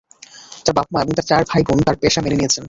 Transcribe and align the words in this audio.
তার 0.65 0.73
বাবা-মা 0.77 0.99
এবং 1.03 1.13
তার 1.13 1.27
চার 1.27 1.41
ভাইবোন 1.49 1.77
তার 1.83 1.97
পেশা 2.01 2.19
মেনে 2.21 2.37
নিয়েছেন। 2.37 2.59